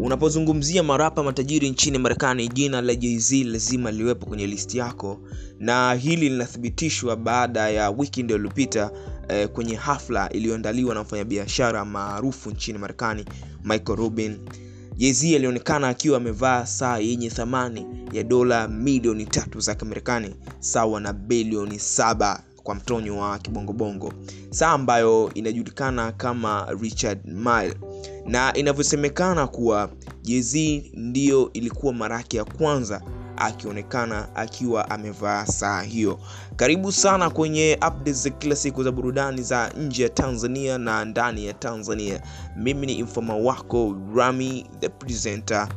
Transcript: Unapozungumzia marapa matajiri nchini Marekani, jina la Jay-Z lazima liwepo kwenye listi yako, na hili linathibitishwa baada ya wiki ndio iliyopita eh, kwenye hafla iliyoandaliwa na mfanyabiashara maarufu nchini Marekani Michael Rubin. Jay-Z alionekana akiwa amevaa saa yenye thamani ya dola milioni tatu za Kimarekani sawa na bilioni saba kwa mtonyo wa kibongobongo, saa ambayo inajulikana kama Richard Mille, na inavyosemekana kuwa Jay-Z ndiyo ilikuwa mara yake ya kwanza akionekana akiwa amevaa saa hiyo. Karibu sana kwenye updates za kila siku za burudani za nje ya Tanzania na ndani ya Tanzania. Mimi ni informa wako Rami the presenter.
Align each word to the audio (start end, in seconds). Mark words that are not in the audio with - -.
Unapozungumzia 0.00 0.82
marapa 0.82 1.22
matajiri 1.22 1.70
nchini 1.70 1.98
Marekani, 1.98 2.48
jina 2.48 2.80
la 2.80 2.94
Jay-Z 2.94 3.44
lazima 3.44 3.90
liwepo 3.90 4.26
kwenye 4.26 4.46
listi 4.46 4.78
yako, 4.78 5.20
na 5.58 5.94
hili 5.94 6.28
linathibitishwa 6.28 7.16
baada 7.16 7.68
ya 7.70 7.90
wiki 7.90 8.22
ndio 8.22 8.36
iliyopita 8.36 8.90
eh, 9.28 9.48
kwenye 9.48 9.74
hafla 9.74 10.28
iliyoandaliwa 10.30 10.94
na 10.94 11.02
mfanyabiashara 11.02 11.84
maarufu 11.84 12.50
nchini 12.50 12.78
Marekani 12.78 13.24
Michael 13.64 13.98
Rubin. 13.98 14.38
Jay-Z 14.96 15.36
alionekana 15.36 15.88
akiwa 15.88 16.16
amevaa 16.16 16.66
saa 16.66 16.98
yenye 16.98 17.30
thamani 17.30 17.86
ya 18.12 18.22
dola 18.22 18.68
milioni 18.68 19.26
tatu 19.26 19.60
za 19.60 19.74
Kimarekani 19.74 20.34
sawa 20.60 21.00
na 21.00 21.12
bilioni 21.12 21.78
saba 21.78 22.42
kwa 22.62 22.74
mtonyo 22.74 23.18
wa 23.18 23.38
kibongobongo, 23.38 24.12
saa 24.50 24.70
ambayo 24.70 25.30
inajulikana 25.34 26.12
kama 26.12 26.66
Richard 26.82 27.18
Mille, 27.24 27.74
na 28.28 28.52
inavyosemekana 28.54 29.46
kuwa 29.46 29.90
Jay-Z 30.22 30.82
ndiyo 30.94 31.50
ilikuwa 31.52 31.92
mara 31.92 32.16
yake 32.16 32.36
ya 32.36 32.44
kwanza 32.44 33.02
akionekana 33.36 34.36
akiwa 34.36 34.90
amevaa 34.90 35.46
saa 35.46 35.82
hiyo. 35.82 36.18
Karibu 36.56 36.92
sana 36.92 37.30
kwenye 37.30 37.74
updates 37.88 38.22
za 38.22 38.30
kila 38.30 38.56
siku 38.56 38.84
za 38.84 38.92
burudani 38.92 39.42
za 39.42 39.68
nje 39.68 40.02
ya 40.02 40.08
Tanzania 40.08 40.78
na 40.78 41.04
ndani 41.04 41.46
ya 41.46 41.52
Tanzania. 41.54 42.22
Mimi 42.56 42.86
ni 42.86 42.92
informa 42.94 43.36
wako 43.36 43.96
Rami 44.14 44.66
the 44.80 44.88
presenter. 44.88 45.68